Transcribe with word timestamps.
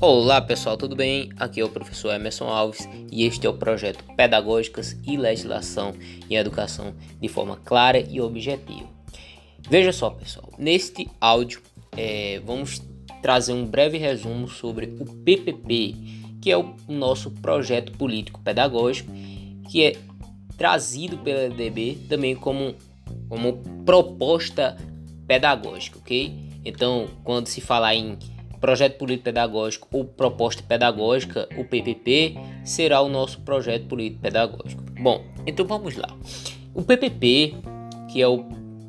Olá 0.00 0.40
pessoal, 0.40 0.76
tudo 0.76 0.94
bem? 0.94 1.30
Aqui 1.36 1.60
é 1.60 1.64
o 1.64 1.68
professor 1.68 2.14
Emerson 2.14 2.46
Alves 2.46 2.88
e 3.10 3.24
este 3.24 3.48
é 3.48 3.50
o 3.50 3.54
projeto 3.54 4.04
Pedagógicas 4.16 4.96
e 5.04 5.16
Legislação 5.16 5.92
em 6.30 6.36
Educação 6.36 6.94
de 7.20 7.26
forma 7.28 7.56
clara 7.56 7.98
e 7.98 8.20
objetiva. 8.20 8.88
Veja 9.68 9.92
só 9.92 10.10
pessoal, 10.10 10.52
neste 10.56 11.08
áudio 11.20 11.60
é, 11.96 12.40
vamos 12.46 12.80
trazer 13.20 13.52
um 13.52 13.66
breve 13.66 13.98
resumo 13.98 14.46
sobre 14.46 14.86
o 15.00 15.04
PPP, 15.04 15.96
que 16.40 16.50
é 16.52 16.56
o 16.56 16.76
nosso 16.86 17.32
projeto 17.32 17.90
político 17.92 18.40
pedagógico, 18.40 19.10
que 19.68 19.82
é 19.82 19.96
trazido 20.56 21.18
pela 21.18 21.40
LDB 21.40 21.98
também 22.08 22.36
como, 22.36 22.76
como 23.28 23.58
proposta 23.84 24.76
pedagógica, 25.28 25.98
ok? 25.98 26.34
Então, 26.64 27.06
quando 27.22 27.46
se 27.46 27.60
falar 27.60 27.94
em 27.94 28.18
projeto 28.60 28.98
político 28.98 29.24
pedagógico 29.24 29.86
ou 29.92 30.04
proposta 30.04 30.62
pedagógica, 30.62 31.48
o 31.56 31.64
PPP, 31.64 32.36
será 32.64 33.00
o 33.00 33.08
nosso 33.08 33.40
projeto 33.42 33.86
político 33.86 34.20
pedagógico. 34.20 34.82
Bom, 35.00 35.22
então 35.46 35.64
vamos 35.64 35.94
lá. 35.94 36.08
O 36.74 36.82
PPP, 36.82 37.54
que 38.10 38.20
é 38.20 38.26
o 38.26 38.44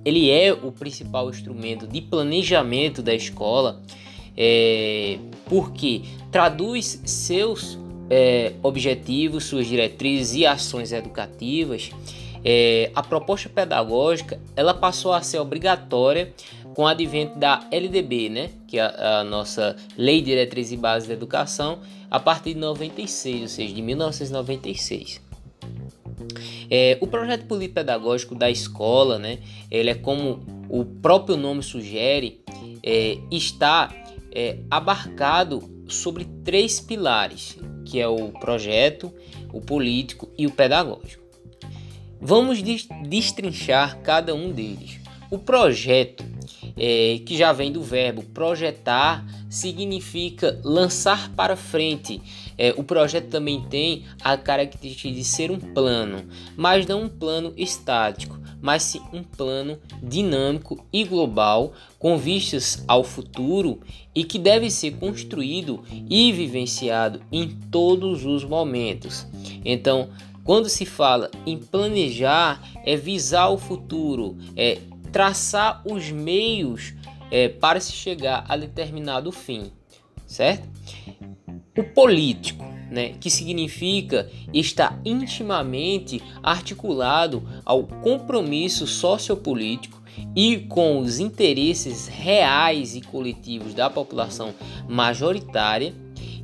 ele 0.05 0.31
é 0.31 0.53
o 0.53 0.71
principal 0.71 1.29
instrumento 1.29 1.85
de 1.85 2.01
planejamento 2.01 3.03
da 3.03 3.13
escola, 3.13 3.81
é, 4.35 5.19
porque 5.45 6.03
traduz 6.31 7.01
seus 7.05 7.77
é, 8.09 8.53
objetivos, 8.63 9.43
suas 9.43 9.67
diretrizes 9.67 10.35
e 10.35 10.45
ações 10.45 10.93
educativas. 10.93 11.91
É, 12.43 12.91
a 12.95 13.03
proposta 13.03 13.49
pedagógica 13.49 14.39
ela 14.55 14.73
passou 14.73 15.13
a 15.13 15.21
ser 15.21 15.39
obrigatória 15.39 16.33
com 16.73 16.83
o 16.83 16.87
advento 16.87 17.37
da 17.37 17.67
LDB, 17.71 18.29
né, 18.29 18.49
que 18.67 18.77
é 18.77 18.81
a, 18.81 19.19
a 19.19 19.23
nossa 19.23 19.75
Lei 19.97 20.21
Diretriz 20.21 20.71
e 20.71 20.77
Base 20.77 21.07
da 21.07 21.13
Educação, 21.13 21.79
a 22.09 22.19
partir 22.19 22.53
de 22.53 22.59
96, 22.59 23.41
ou 23.41 23.47
seja, 23.47 23.73
de 23.73 23.81
1996. 23.81 25.21
É, 26.69 26.97
o 27.01 27.07
projeto 27.07 27.45
político 27.45 27.75
pedagógico 27.75 28.35
da 28.35 28.49
escola, 28.49 29.17
né, 29.19 29.39
ele 29.69 29.89
é 29.89 29.95
como 29.95 30.39
o 30.69 30.85
próprio 30.85 31.35
nome 31.35 31.63
sugere, 31.63 32.41
é, 32.83 33.17
está 33.31 33.93
é, 34.31 34.59
abarcado 34.69 35.83
sobre 35.87 36.25
três 36.45 36.79
pilares, 36.79 37.57
que 37.85 37.99
é 37.99 38.07
o 38.07 38.29
projeto, 38.29 39.11
o 39.51 39.59
político 39.59 40.29
e 40.37 40.45
o 40.45 40.51
pedagógico. 40.51 41.28
Vamos 42.21 42.61
destrinchar 42.61 43.99
cada 44.01 44.35
um 44.35 44.51
deles. 44.51 44.99
O 45.31 45.37
projeto 45.37 46.23
é, 46.79 47.19
que 47.25 47.37
já 47.37 47.51
vem 47.51 47.71
do 47.71 47.81
verbo 47.81 48.23
projetar, 48.23 49.25
significa 49.49 50.59
lançar 50.63 51.29
para 51.35 51.55
frente. 51.55 52.21
É, 52.57 52.73
o 52.77 52.83
projeto 52.83 53.27
também 53.27 53.61
tem 53.69 54.05
a 54.21 54.37
característica 54.37 55.13
de 55.13 55.23
ser 55.23 55.51
um 55.51 55.59
plano, 55.59 56.25
mas 56.55 56.85
não 56.87 57.03
um 57.03 57.09
plano 57.09 57.53
estático, 57.57 58.39
mas 58.61 58.83
sim 58.83 59.01
um 59.13 59.23
plano 59.23 59.77
dinâmico 60.01 60.85
e 60.91 61.03
global 61.03 61.73
com 61.97 62.17
vistas 62.17 62.83
ao 62.87 63.03
futuro 63.03 63.79
e 64.13 64.23
que 64.23 64.39
deve 64.39 64.69
ser 64.69 64.91
construído 64.95 65.83
e 66.09 66.31
vivenciado 66.31 67.21
em 67.31 67.47
todos 67.71 68.25
os 68.25 68.43
momentos. 68.43 69.25
Então, 69.63 70.09
quando 70.49 70.67
se 70.67 70.83
fala 70.83 71.29
em 71.45 71.59
planejar, 71.59 72.59
é 72.83 72.95
visar 72.95 73.49
o 73.49 73.57
futuro, 73.59 74.35
é 74.55 74.79
traçar 75.11 75.83
os 75.85 76.09
meios 76.09 76.95
é, 77.29 77.47
para 77.47 77.79
se 77.79 77.91
chegar 77.91 78.45
a 78.49 78.57
determinado 78.57 79.31
fim, 79.31 79.71
certo? 80.25 80.67
O 81.77 81.83
político, 81.83 82.65
né, 82.89 83.09
que 83.19 83.29
significa 83.29 84.27
estar 84.51 84.99
intimamente 85.05 86.19
articulado 86.41 87.47
ao 87.63 87.83
compromisso 87.83 88.87
sociopolítico 88.87 90.01
e 90.35 90.57
com 90.61 90.97
os 90.97 91.19
interesses 91.19 92.07
reais 92.07 92.95
e 92.95 93.01
coletivos 93.01 93.75
da 93.75 93.87
população 93.87 94.55
majoritária. 94.87 95.93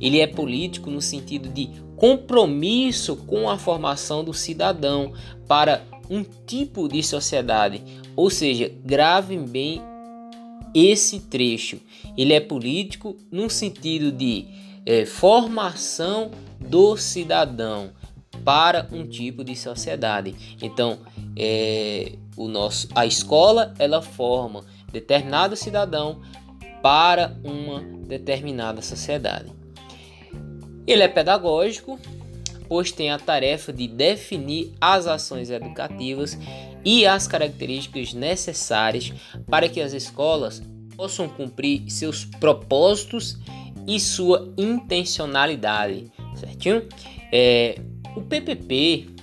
Ele 0.00 0.20
é 0.20 0.26
político 0.26 0.90
no 0.90 1.00
sentido 1.00 1.48
de 1.48 1.70
compromisso 1.96 3.16
com 3.16 3.48
a 3.48 3.58
formação 3.58 4.22
do 4.22 4.34
cidadão 4.34 5.12
para 5.48 5.82
um 6.10 6.22
tipo 6.46 6.88
de 6.88 7.02
sociedade. 7.02 7.82
Ou 8.14 8.30
seja, 8.30 8.70
gravem 8.84 9.44
bem 9.44 9.80
esse 10.74 11.20
trecho. 11.20 11.80
Ele 12.16 12.32
é 12.32 12.40
político 12.40 13.16
no 13.30 13.48
sentido 13.48 14.12
de 14.12 14.46
é, 14.84 15.04
formação 15.04 16.30
do 16.60 16.96
cidadão 16.96 17.90
para 18.44 18.86
um 18.92 19.06
tipo 19.06 19.42
de 19.42 19.56
sociedade. 19.56 20.34
Então, 20.60 20.98
é, 21.36 22.12
o 22.36 22.46
nosso, 22.46 22.88
a 22.94 23.06
escola 23.06 23.74
ela 23.78 24.02
forma 24.02 24.64
determinado 24.92 25.56
cidadão 25.56 26.20
para 26.82 27.36
uma 27.42 27.80
determinada 28.06 28.80
sociedade. 28.82 29.50
Ele 30.86 31.02
é 31.02 31.08
pedagógico, 31.08 31.98
pois 32.68 32.92
tem 32.92 33.10
a 33.10 33.18
tarefa 33.18 33.72
de 33.72 33.88
definir 33.88 34.72
as 34.80 35.06
ações 35.06 35.50
educativas 35.50 36.38
e 36.84 37.06
as 37.06 37.26
características 37.26 38.14
necessárias 38.14 39.12
para 39.48 39.68
que 39.68 39.80
as 39.80 39.92
escolas 39.92 40.62
possam 40.96 41.28
cumprir 41.28 41.90
seus 41.90 42.24
propósitos 42.24 43.36
e 43.86 44.00
sua 44.00 44.52
intencionalidade, 44.56 46.10
certinho? 46.34 46.86
É, 47.32 47.78
o 48.16 48.22
PPP 48.22 49.15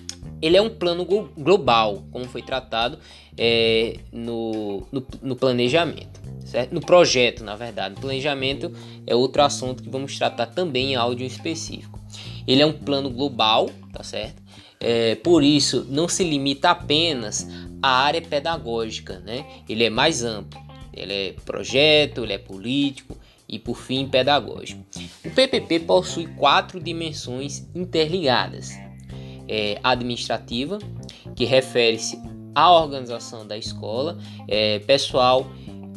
ele 0.44 0.58
é 0.58 0.62
um 0.62 0.70
plano 0.70 1.06
global, 1.06 2.04
como 2.12 2.26
foi 2.26 2.42
tratado 2.42 3.00
é, 3.38 3.98
no, 4.12 4.86
no, 4.92 5.08
no, 5.22 5.36
planejamento, 5.38 6.20
certo? 6.46 6.74
no 6.74 6.82
projeto, 6.82 7.46
na 7.46 7.56
verdade. 7.56 7.96
O 7.96 8.02
planejamento 8.02 8.70
é 9.08 9.16
outro 9.16 9.42
assunto 9.42 9.82
que 9.82 9.88
vamos 9.88 10.18
tratar 10.18 10.48
também 10.48 10.92
em 10.92 10.96
áudio 10.96 11.26
específico. 11.26 11.98
Ele 12.46 12.62
é 12.62 12.66
um 12.66 12.74
plano 12.74 13.10
global, 13.10 13.70
tá 13.94 14.04
certo? 14.04 14.44
É, 14.82 15.16
por 15.16 15.46
isso, 15.46 15.88
não 15.90 16.10
se 16.10 16.26
limita 16.26 16.72
apenas 16.72 17.48
à 17.82 18.04
área 18.04 18.22
pedagógica, 18.22 19.20
né? 19.20 19.46
Ele 19.70 19.86
é 19.86 19.90
mais 19.90 20.26
amplo. 20.26 20.62
Ele 20.94 21.14
é 21.14 21.36
projeto, 21.46 22.22
ele 22.22 22.34
é 22.34 22.38
político 22.38 23.18
e, 23.48 23.58
por 23.58 23.78
fim, 23.78 24.10
pedagógico. 24.10 24.84
O 25.24 25.32
PPP 25.32 25.80
possui 25.80 26.28
quatro 26.28 26.82
dimensões 26.82 27.66
interligadas: 27.74 28.74
é, 29.48 29.80
administrativa, 29.84 30.80
que 31.36 31.46
refere-se 31.46 32.20
à 32.56 32.72
organização 32.72 33.46
da 33.48 33.58
escola, 33.58 34.18
é, 34.48 34.80
pessoal 34.80 35.48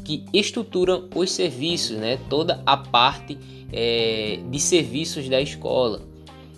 que 0.05 0.25
estrutura 0.33 1.03
os 1.15 1.33
serviços, 1.33 1.97
né? 1.97 2.19
Toda 2.31 2.62
a 2.65 2.77
parte 2.77 3.37
é, 3.73 4.39
de 4.49 4.61
serviços 4.61 5.29
da 5.29 5.41
escola 5.41 6.01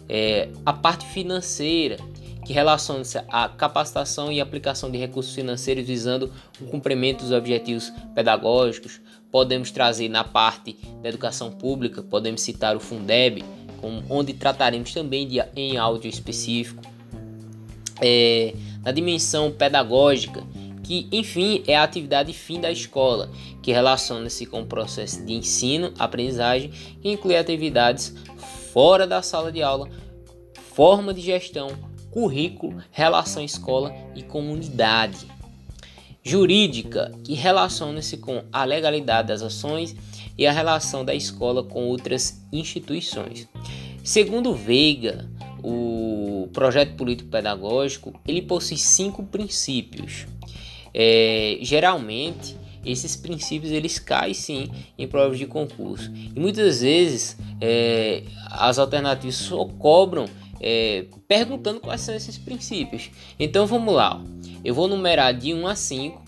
é, 0.09 0.49
a 0.65 0.72
parte 0.72 1.04
financeira, 1.06 1.99
que 2.44 2.53
relaciona-se 2.53 3.19
à 3.28 3.49
capacitação 3.49 4.32
e 4.32 4.41
aplicação 4.41 4.91
de 4.91 4.97
recursos 4.97 5.34
financeiros 5.34 5.87
visando 5.87 6.32
o 6.59 6.65
cumprimento 6.65 7.20
dos 7.20 7.32
objetivos 7.32 7.93
pedagógicos. 8.15 9.00
Podemos 9.31 9.70
trazer 9.70 10.09
na 10.09 10.25
parte 10.25 10.78
da 11.03 11.10
educação 11.10 11.50
pública, 11.50 12.03
podemos 12.03 12.41
citar 12.41 12.75
o 12.75 12.81
Fundeb, 12.81 13.44
com, 13.80 14.02
onde 14.08 14.34
trataremos 14.34 14.92
também 14.92 15.26
de, 15.26 15.42
em 15.56 15.76
áudio 15.76 16.08
específico. 16.08 16.82
É, 18.00 18.54
na 18.84 18.92
dimensão 18.92 19.50
pedagógica, 19.50 20.44
que 20.82 21.08
enfim 21.12 21.62
é 21.66 21.76
a 21.76 21.82
atividade 21.82 22.32
fim 22.32 22.60
da 22.60 22.70
escola, 22.70 23.30
que 23.62 23.72
relaciona-se 23.72 24.46
com 24.46 24.62
o 24.62 24.66
processo 24.66 25.25
de 25.25 25.34
ensino, 25.34 25.92
aprendizagem, 25.98 26.70
que 27.02 27.10
inclui 27.10 27.36
atividades 27.36 28.14
fora 28.72 29.06
da 29.06 29.20
sala 29.20 29.52
de 29.52 29.62
aula, 29.62 29.88
forma 30.74 31.12
de 31.12 31.20
gestão, 31.20 31.69
currículo, 32.10 32.82
relação 32.90 33.42
escola 33.44 33.94
e 34.14 34.22
comunidade. 34.22 35.26
Jurídica, 36.22 37.12
que 37.24 37.34
relaciona-se 37.34 38.16
com 38.16 38.42
a 38.52 38.64
legalidade 38.64 39.28
das 39.28 39.42
ações 39.42 39.94
e 40.38 40.46
a 40.46 40.52
relação 40.52 41.05
da 41.05 41.14
escola 41.14 41.64
com 41.64 41.87
outras 41.87 42.40
instituições. 42.52 43.49
Segundo 44.05 44.55
Veiga, 44.55 45.29
o 45.62 46.49
projeto 46.52 46.94
político 46.94 47.29
pedagógico 47.29 48.19
ele 48.26 48.40
possui 48.40 48.79
cinco 48.79 49.25
princípios. 49.25 50.26
É, 50.94 51.58
geralmente 51.61 52.56
esses 52.85 53.17
princípios 53.17 53.70
eles 53.70 53.99
caem 53.99 54.32
sim 54.32 54.70
em 54.96 55.06
provas 55.06 55.37
de 55.37 55.46
concurso 55.46 56.11
e 56.14 56.41
muitas 56.41 56.81
vezes 56.81 57.37
é, 57.61 58.23
as 58.50 58.79
alternativas 58.79 59.34
só 59.34 59.64
cobram 59.67 60.26
é, 60.61 61.05
perguntando 61.26 61.81
quais 61.81 62.00
são 62.00 62.14
esses 62.14 62.38
princípios. 62.38 63.11
Então 63.38 63.67
vamos 63.67 63.94
lá, 63.94 64.23
eu 64.64 64.75
vou 64.75 64.88
numerar 64.88 65.34
de 65.34 65.52
1 65.52 65.67
a 65.67 65.75
5 65.75 66.27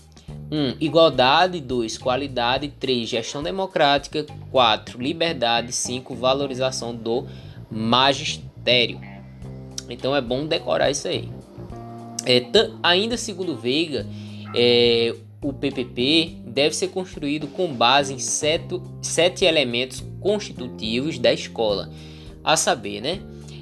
1. 0.51 0.75
igualdade. 0.81 1.61
2. 1.61 1.97
Qualidade. 1.97 2.67
3. 2.79 3.09
Gestão 3.09 3.41
democrática. 3.41 4.25
4. 4.51 5.01
Liberdade. 5.01 5.71
5. 5.71 6.13
Valorização 6.13 6.93
do 6.93 7.25
magistério. 7.71 8.99
Então 9.89 10.15
é 10.15 10.21
bom 10.21 10.45
decorar 10.45 10.91
isso 10.91 11.07
aí. 11.07 11.29
É, 12.25 12.45
ainda 12.83 13.17
segundo 13.17 13.55
Veiga, 13.55 14.05
é, 14.55 15.15
o 15.41 15.51
PPP 15.51 16.37
deve 16.45 16.75
ser 16.75 16.89
construído 16.89 17.47
com 17.47 17.73
base 17.73 18.13
em 18.13 18.19
sete, 18.19 18.79
sete 19.01 19.45
elementos 19.45 20.03
constitutivos 20.19 21.17
da 21.17 21.33
escola. 21.33 21.89
A 22.43 22.55
saber, 22.55 23.01
né? 23.01 23.19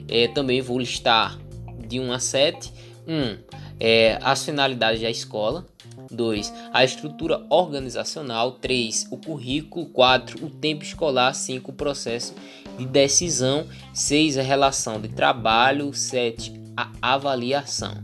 É, 0.08 0.28
também 0.28 0.62
vou 0.62 0.80
listar 0.80 1.40
de 1.88 2.00
1 2.00 2.12
a 2.12 2.20
7. 2.20 2.74
1. 3.08 3.38
É, 3.80 4.20
as 4.22 4.44
finalidades 4.44 5.02
da 5.02 5.10
escola. 5.10 5.66
2. 6.12 6.54
A 6.74 6.84
estrutura 6.84 7.46
organizacional. 7.50 8.54
3. 8.54 9.08
O 9.12 9.18
currículo. 9.18 9.86
4. 9.88 10.46
O 10.46 10.50
tempo 10.50 10.84
escolar. 10.84 11.34
5. 11.34 11.72
O 11.72 11.74
processo 11.74 12.34
de 12.78 12.86
decisão. 12.86 13.66
6. 13.94 14.38
A 14.38 14.42
relação 14.42 15.00
de 15.00 15.10
trabalho. 15.10 15.94
7. 15.94 16.54
A 16.76 16.92
avaliação. 17.02 18.04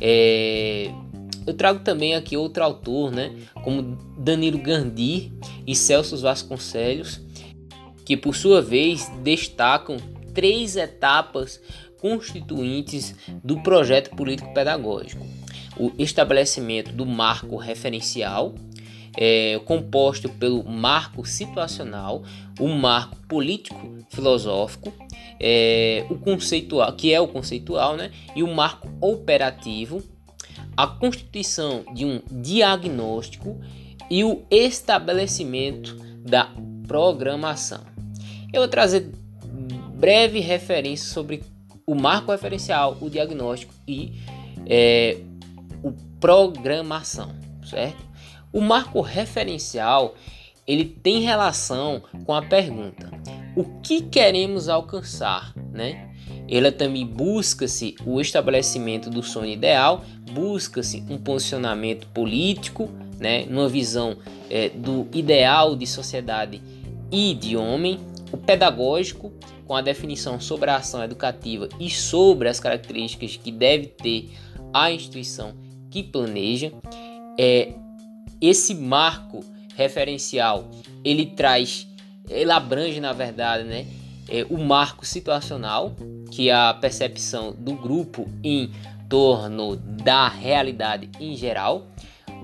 É, 0.00 0.90
eu 1.46 1.54
trago 1.54 1.80
também 1.80 2.14
aqui 2.14 2.36
outro 2.36 2.62
autor, 2.62 3.10
né, 3.10 3.32
como 3.64 3.98
Danilo 4.16 4.58
Gandhi 4.58 5.32
e 5.66 5.74
Celso 5.74 6.16
Vasconcelos, 6.18 7.20
que 8.04 8.16
por 8.16 8.34
sua 8.34 8.62
vez 8.62 9.08
destacam 9.22 9.96
três 10.34 10.76
etapas 10.76 11.60
constituintes 12.00 13.14
do 13.42 13.60
projeto 13.60 14.14
político-pedagógico: 14.14 15.24
o 15.76 15.92
estabelecimento 15.98 16.92
do 16.92 17.06
marco 17.06 17.56
referencial, 17.56 18.54
é, 19.16 19.60
composto 19.64 20.28
pelo 20.28 20.64
marco 20.64 21.24
situacional, 21.26 22.22
o 22.58 22.68
marco 22.68 23.16
político 23.28 23.98
filosófico, 24.10 24.92
é, 25.40 26.06
o 26.08 26.16
conceitual, 26.16 26.92
que 26.92 27.12
é 27.12 27.20
o 27.20 27.28
conceitual, 27.28 27.96
né, 27.96 28.10
e 28.34 28.42
o 28.42 28.54
marco 28.54 28.88
operativo, 29.00 30.02
a 30.76 30.86
constituição 30.86 31.84
de 31.94 32.04
um 32.04 32.22
diagnóstico 32.30 33.60
e 34.10 34.24
o 34.24 34.42
estabelecimento 34.50 35.96
da 36.20 36.50
programação. 36.86 37.80
Eu 38.52 38.60
vou 38.60 38.68
trazer 38.68 39.10
breve 39.94 40.40
referência 40.40 41.12
sobre 41.12 41.42
o 41.86 41.94
marco 41.94 42.30
referencial, 42.30 42.96
o 43.00 43.08
diagnóstico 43.08 43.72
e 43.86 44.12
é, 44.66 45.18
programação, 46.22 47.34
certo? 47.68 48.00
O 48.52 48.60
marco 48.60 49.00
referencial 49.00 50.14
ele 50.68 50.84
tem 50.84 51.20
relação 51.20 52.00
com 52.24 52.32
a 52.32 52.40
pergunta: 52.40 53.10
o 53.56 53.64
que 53.80 54.02
queremos 54.02 54.68
alcançar, 54.68 55.52
né? 55.72 56.08
Ela 56.48 56.70
também 56.70 57.04
busca-se 57.04 57.96
o 58.06 58.20
estabelecimento 58.20 59.10
do 59.10 59.22
sonho 59.22 59.50
ideal, 59.50 60.04
busca-se 60.32 61.02
um 61.10 61.18
posicionamento 61.18 62.06
político, 62.08 62.88
né, 63.18 63.44
numa 63.46 63.68
visão 63.68 64.16
é, 64.50 64.68
do 64.68 65.08
ideal 65.14 65.74
de 65.74 65.86
sociedade 65.86 66.60
e 67.10 67.34
de 67.34 67.56
homem, 67.56 67.98
o 68.30 68.36
pedagógico, 68.36 69.32
com 69.66 69.74
a 69.74 69.80
definição 69.80 70.40
sobre 70.40 70.70
a 70.70 70.76
ação 70.76 71.02
educativa 71.02 71.68
e 71.80 71.88
sobre 71.88 72.48
as 72.48 72.60
características 72.60 73.36
que 73.36 73.50
deve 73.50 73.86
ter 73.86 74.30
a 74.74 74.90
instituição 74.90 75.54
que 75.92 76.02
planeja, 76.02 76.72
é, 77.38 77.74
esse 78.40 78.74
marco 78.74 79.44
referencial 79.76 80.70
ele 81.04 81.26
traz, 81.26 81.86
ele 82.28 82.50
abrange 82.50 82.98
na 82.98 83.12
verdade, 83.12 83.64
né, 83.64 83.86
é, 84.28 84.46
o 84.48 84.56
marco 84.56 85.04
situacional, 85.04 85.94
que 86.30 86.48
é 86.48 86.54
a 86.54 86.72
percepção 86.72 87.54
do 87.56 87.74
grupo 87.74 88.26
em 88.42 88.72
torno 89.08 89.76
da 89.76 90.28
realidade 90.28 91.10
em 91.20 91.36
geral, 91.36 91.86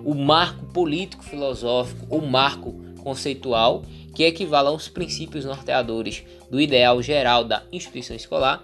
o 0.04 0.14
marco 0.14 0.66
político 0.66 1.24
filosófico, 1.24 2.14
o 2.14 2.20
marco 2.20 2.72
conceitual, 3.02 3.82
que 4.14 4.24
equivale 4.24 4.68
aos 4.68 4.88
princípios 4.88 5.44
norteadores 5.44 6.22
do 6.50 6.60
ideal 6.60 7.00
geral 7.00 7.44
da 7.44 7.62
instituição 7.72 8.14
escolar, 8.14 8.62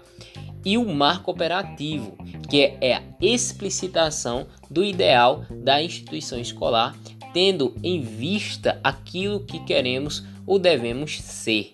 e 0.65 0.77
o 0.77 0.85
marco 0.85 1.29
operativo, 1.29 2.17
que 2.49 2.75
é 2.81 2.95
a 2.95 3.03
explicitação 3.21 4.47
do 4.69 4.83
ideal 4.83 5.45
da 5.63 5.81
instituição 5.81 6.39
escolar, 6.39 6.97
tendo 7.33 7.75
em 7.83 8.01
vista 8.01 8.79
aquilo 8.83 9.41
que 9.41 9.59
queremos 9.59 10.23
ou 10.47 10.57
devemos 10.57 11.21
ser 11.21 11.73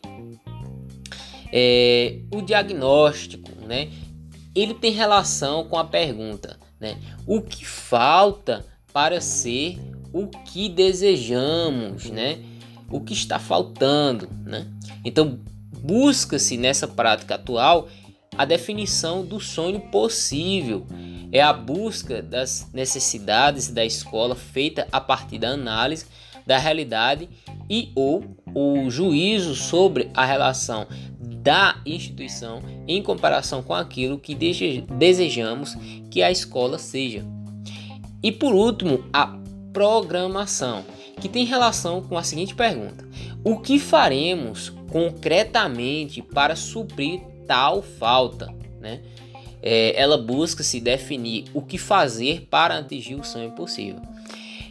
é, 1.51 2.19
o 2.33 2.41
diagnóstico, 2.41 3.49
né? 3.65 3.89
Ele 4.55 4.73
tem 4.73 4.91
relação 4.91 5.65
com 5.65 5.77
a 5.77 5.83
pergunta, 5.83 6.57
né? 6.79 6.97
O 7.27 7.41
que 7.41 7.65
falta 7.65 8.65
para 8.91 9.21
ser 9.21 9.79
o 10.13 10.27
que 10.27 10.67
desejamos, 10.69 12.09
né? 12.09 12.39
O 12.89 12.99
que 12.99 13.13
está 13.13 13.39
faltando, 13.39 14.29
né? 14.45 14.67
Então 15.03 15.39
busca-se 15.81 16.57
nessa 16.57 16.87
prática 16.87 17.35
atual 17.35 17.87
a 18.37 18.45
definição 18.45 19.25
do 19.25 19.39
sonho 19.39 19.79
possível. 19.79 20.85
É 21.31 21.41
a 21.41 21.53
busca 21.53 22.21
das 22.21 22.69
necessidades 22.73 23.69
da 23.69 23.85
escola 23.85 24.35
feita 24.35 24.87
a 24.91 24.99
partir 24.99 25.37
da 25.37 25.49
análise 25.49 26.05
da 26.45 26.57
realidade 26.57 27.29
e 27.69 27.91
ou 27.95 28.23
o 28.53 28.89
juízo 28.89 29.55
sobre 29.55 30.09
a 30.13 30.25
relação 30.25 30.87
da 31.19 31.79
instituição 31.85 32.61
em 32.87 33.01
comparação 33.01 33.63
com 33.63 33.73
aquilo 33.73 34.19
que 34.19 34.35
desejamos 34.35 35.75
que 36.09 36.21
a 36.21 36.31
escola 36.31 36.77
seja. 36.77 37.23
E 38.21 38.31
por 38.31 38.53
último, 38.53 39.03
a 39.13 39.37
programação, 39.71 40.83
que 41.19 41.29
tem 41.29 41.45
relação 41.45 42.01
com 42.01 42.17
a 42.17 42.23
seguinte 42.23 42.53
pergunta: 42.53 43.07
O 43.43 43.57
que 43.59 43.79
faremos 43.79 44.69
concretamente 44.91 46.21
para 46.21 46.55
suprir 46.55 47.21
tal 47.51 47.81
falta? 47.81 48.47
Né? 48.79 49.01
É, 49.61 49.93
ela 50.01 50.17
busca 50.17 50.63
se 50.63 50.79
definir 50.79 51.43
o 51.53 51.61
que 51.61 51.77
fazer 51.77 52.47
para 52.49 52.77
atingir 52.77 53.15
o 53.15 53.25
sonho 53.25 53.51
possível. 53.51 54.01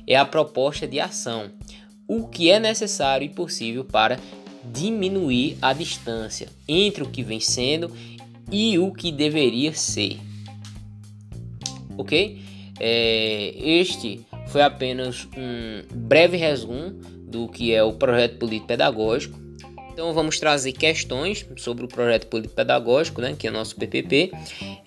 É 0.06 0.16
a 0.16 0.24
proposta 0.24 0.88
de 0.88 0.98
ação, 0.98 1.50
o 2.08 2.26
que 2.26 2.50
é 2.50 2.58
necessário 2.58 3.26
e 3.26 3.28
possível 3.28 3.84
para 3.84 4.18
diminuir 4.64 5.58
a 5.60 5.74
distância 5.74 6.48
entre 6.66 7.02
o 7.02 7.10
que 7.10 7.22
vem 7.22 7.38
sendo 7.38 7.94
e 8.50 8.78
o 8.78 8.90
que 8.92 9.12
deveria 9.12 9.74
ser. 9.74 10.18
Ok? 11.98 12.40
É, 12.80 13.52
este 13.62 14.24
foi 14.48 14.62
apenas 14.62 15.28
um 15.36 15.82
breve 15.94 16.38
resumo 16.38 16.92
do 17.28 17.46
que 17.46 17.74
é 17.74 17.84
o 17.84 17.92
projeto 17.92 18.38
político 18.38 18.68
pedagógico. 18.68 19.49
Então 20.00 20.14
vamos 20.14 20.40
trazer 20.40 20.72
questões 20.72 21.46
sobre 21.58 21.84
o 21.84 21.88
projeto 21.88 22.26
político 22.26 22.54
pedagógico, 22.54 23.20
né, 23.20 23.36
que 23.38 23.46
é 23.46 23.50
o 23.50 23.52
nosso 23.52 23.76
PPP, 23.76 24.32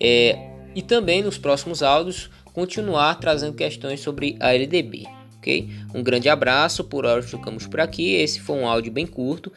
é, 0.00 0.50
e 0.74 0.82
também 0.82 1.22
nos 1.22 1.38
próximos 1.38 1.84
áudios 1.84 2.28
continuar 2.52 3.14
trazendo 3.20 3.54
questões 3.54 4.00
sobre 4.00 4.36
a 4.40 4.52
LDB 4.52 5.04
ok? 5.38 5.70
Um 5.94 6.02
grande 6.02 6.28
abraço, 6.28 6.82
por 6.82 7.06
hora 7.06 7.22
ficamos 7.22 7.66
por 7.66 7.80
aqui. 7.80 8.14
Esse 8.14 8.40
foi 8.40 8.56
um 8.56 8.66
áudio 8.66 8.90
bem 8.90 9.06
curto 9.06 9.52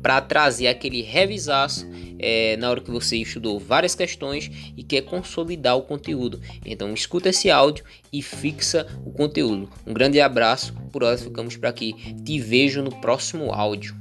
para 0.00 0.20
trazer 0.20 0.68
aquele 0.68 1.02
revisaço 1.02 1.86
é, 2.18 2.56
na 2.56 2.70
hora 2.70 2.80
que 2.80 2.90
você 2.90 3.16
estudou 3.16 3.58
várias 3.58 3.94
questões 3.94 4.50
e 4.76 4.82
quer 4.82 5.02
consolidar 5.02 5.76
o 5.76 5.82
conteúdo. 5.82 6.40
Então 6.64 6.94
escuta 6.94 7.28
esse 7.28 7.50
áudio 7.50 7.84
e 8.10 8.22
fixa 8.22 8.86
o 9.04 9.10
conteúdo. 9.10 9.68
Um 9.86 9.92
grande 9.92 10.20
abraço, 10.20 10.72
por 10.90 11.02
hora 11.02 11.18
ficamos 11.18 11.56
por 11.56 11.66
aqui. 11.66 11.94
Te 12.24 12.38
vejo 12.40 12.80
no 12.80 12.90
próximo 13.00 13.52
áudio. 13.52 13.94